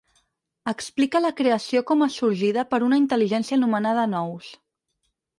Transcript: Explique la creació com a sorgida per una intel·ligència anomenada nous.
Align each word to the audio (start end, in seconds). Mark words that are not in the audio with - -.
Explique 0.71 1.17
la 1.25 1.29
creació 1.41 1.83
com 1.91 2.01
a 2.05 2.07
sorgida 2.13 2.63
per 2.71 2.79
una 2.85 2.99
intel·ligència 3.01 3.57
anomenada 3.59 4.07
nous. 4.15 4.49